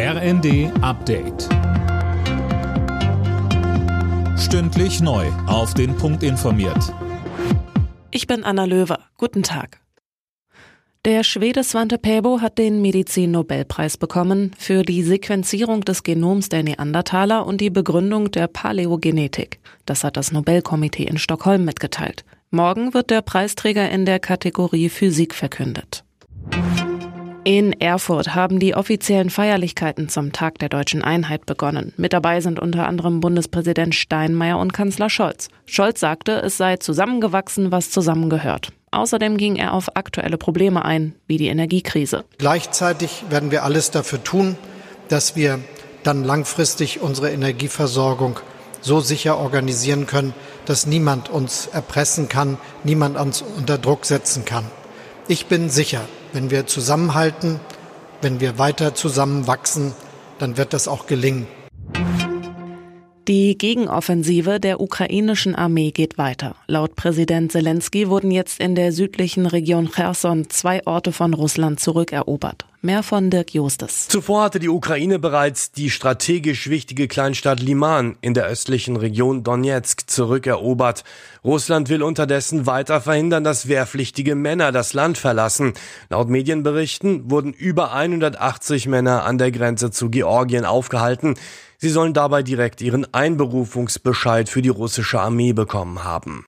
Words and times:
RND 0.00 0.70
Update. 0.80 1.48
Stündlich 4.38 5.00
neu. 5.00 5.26
Auf 5.48 5.74
den 5.74 5.96
Punkt 5.96 6.22
informiert. 6.22 6.94
Ich 8.12 8.28
bin 8.28 8.44
Anna 8.44 8.64
Löwer. 8.64 9.00
Guten 9.16 9.42
Tag. 9.42 9.80
Der 11.04 11.24
Schwede 11.24 11.64
Svante 11.64 11.98
Pääbo 11.98 12.40
hat 12.40 12.58
den 12.58 12.80
Medizin-Nobelpreis 12.80 13.96
bekommen 13.96 14.52
für 14.56 14.84
die 14.84 15.02
Sequenzierung 15.02 15.80
des 15.80 16.04
Genoms 16.04 16.48
der 16.48 16.62
Neandertaler 16.62 17.44
und 17.44 17.60
die 17.60 17.70
Begründung 17.70 18.30
der 18.30 18.46
Paläogenetik. 18.46 19.58
Das 19.84 20.04
hat 20.04 20.16
das 20.16 20.30
Nobelkomitee 20.30 21.08
in 21.08 21.18
Stockholm 21.18 21.64
mitgeteilt. 21.64 22.24
Morgen 22.52 22.94
wird 22.94 23.10
der 23.10 23.22
Preisträger 23.22 23.90
in 23.90 24.06
der 24.06 24.20
Kategorie 24.20 24.90
Physik 24.90 25.34
verkündet. 25.34 26.04
In 27.48 27.72
Erfurt 27.80 28.34
haben 28.34 28.60
die 28.60 28.74
offiziellen 28.74 29.30
Feierlichkeiten 29.30 30.10
zum 30.10 30.32
Tag 30.32 30.58
der 30.58 30.68
deutschen 30.68 31.02
Einheit 31.02 31.46
begonnen. 31.46 31.94
Mit 31.96 32.12
dabei 32.12 32.42
sind 32.42 32.60
unter 32.60 32.86
anderem 32.86 33.20
Bundespräsident 33.20 33.94
Steinmeier 33.94 34.58
und 34.58 34.74
Kanzler 34.74 35.08
Scholz. 35.08 35.48
Scholz 35.64 35.98
sagte, 35.98 36.32
es 36.42 36.58
sei 36.58 36.76
zusammengewachsen, 36.76 37.72
was 37.72 37.90
zusammengehört. 37.90 38.72
Außerdem 38.90 39.38
ging 39.38 39.56
er 39.56 39.72
auf 39.72 39.96
aktuelle 39.96 40.36
Probleme 40.36 40.84
ein, 40.84 41.14
wie 41.26 41.38
die 41.38 41.46
Energiekrise. 41.46 42.26
Gleichzeitig 42.36 43.24
werden 43.30 43.50
wir 43.50 43.64
alles 43.64 43.90
dafür 43.90 44.22
tun, 44.22 44.58
dass 45.08 45.34
wir 45.34 45.58
dann 46.02 46.24
langfristig 46.24 47.00
unsere 47.00 47.30
Energieversorgung 47.30 48.40
so 48.82 49.00
sicher 49.00 49.38
organisieren 49.38 50.06
können, 50.06 50.34
dass 50.66 50.86
niemand 50.86 51.30
uns 51.30 51.66
erpressen 51.66 52.28
kann, 52.28 52.58
niemand 52.84 53.16
uns 53.16 53.40
unter 53.40 53.78
Druck 53.78 54.04
setzen 54.04 54.44
kann. 54.44 54.66
Ich 55.28 55.46
bin 55.46 55.70
sicher, 55.70 56.02
wenn 56.32 56.50
wir 56.50 56.66
zusammenhalten, 56.66 57.60
wenn 58.22 58.40
wir 58.40 58.58
weiter 58.58 58.94
zusammenwachsen, 58.94 59.92
dann 60.38 60.56
wird 60.56 60.72
das 60.72 60.88
auch 60.88 61.06
gelingen. 61.06 61.46
Die 63.28 63.58
Gegenoffensive 63.58 64.58
der 64.58 64.80
ukrainischen 64.80 65.54
Armee 65.54 65.90
geht 65.90 66.16
weiter. 66.16 66.56
Laut 66.66 66.96
Präsident 66.96 67.52
Zelensky 67.52 68.08
wurden 68.08 68.30
jetzt 68.30 68.58
in 68.58 68.74
der 68.74 68.90
südlichen 68.90 69.44
Region 69.44 69.90
Cherson 69.90 70.48
zwei 70.48 70.86
Orte 70.86 71.12
von 71.12 71.34
Russland 71.34 71.78
zurückerobert. 71.78 72.64
Mehr 72.80 73.02
von 73.02 73.28
Dirk 73.28 73.54
Justes. 73.54 74.06
Zuvor 74.06 74.44
hatte 74.44 74.60
die 74.60 74.68
Ukraine 74.68 75.18
bereits 75.18 75.72
die 75.72 75.90
strategisch 75.90 76.70
wichtige 76.70 77.08
Kleinstadt 77.08 77.58
Liman 77.58 78.16
in 78.20 78.34
der 78.34 78.46
östlichen 78.46 78.94
Region 78.94 79.42
Donetsk 79.42 80.08
zurückerobert. 80.08 81.02
Russland 81.42 81.88
will 81.88 82.04
unterdessen 82.04 82.66
weiter 82.66 83.00
verhindern, 83.00 83.42
dass 83.42 83.66
wehrpflichtige 83.66 84.36
Männer 84.36 84.70
das 84.70 84.92
Land 84.92 85.18
verlassen. 85.18 85.72
Laut 86.08 86.28
Medienberichten 86.28 87.28
wurden 87.28 87.52
über 87.52 87.92
180 87.92 88.86
Männer 88.86 89.24
an 89.24 89.38
der 89.38 89.50
Grenze 89.50 89.90
zu 89.90 90.08
Georgien 90.08 90.64
aufgehalten. 90.64 91.34
Sie 91.78 91.90
sollen 91.90 92.14
dabei 92.14 92.44
direkt 92.44 92.80
ihren 92.80 93.12
Einberufungsbescheid 93.12 94.48
für 94.48 94.62
die 94.62 94.68
russische 94.68 95.20
Armee 95.20 95.52
bekommen 95.52 96.04
haben. 96.04 96.44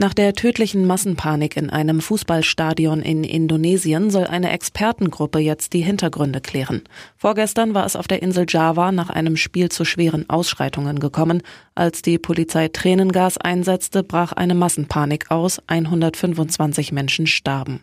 Nach 0.00 0.14
der 0.14 0.32
tödlichen 0.32 0.86
Massenpanik 0.86 1.56
in 1.56 1.70
einem 1.70 2.00
Fußballstadion 2.00 3.02
in 3.02 3.24
Indonesien 3.24 4.10
soll 4.10 4.28
eine 4.28 4.52
Expertengruppe 4.52 5.40
jetzt 5.40 5.72
die 5.72 5.80
Hintergründe 5.80 6.40
klären. 6.40 6.82
Vorgestern 7.16 7.74
war 7.74 7.84
es 7.84 7.96
auf 7.96 8.06
der 8.06 8.22
Insel 8.22 8.46
Java 8.48 8.92
nach 8.92 9.10
einem 9.10 9.36
Spiel 9.36 9.70
zu 9.70 9.84
schweren 9.84 10.30
Ausschreitungen 10.30 11.00
gekommen. 11.00 11.42
Als 11.74 12.00
die 12.00 12.16
Polizei 12.16 12.68
Tränengas 12.68 13.38
einsetzte, 13.38 14.04
brach 14.04 14.30
eine 14.30 14.54
Massenpanik 14.54 15.32
aus. 15.32 15.60
125 15.66 16.92
Menschen 16.92 17.26
starben. 17.26 17.80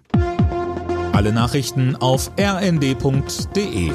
Alle 1.11 1.33
Nachrichten 1.33 1.97
auf 1.97 2.31
rnd.de 2.39 3.91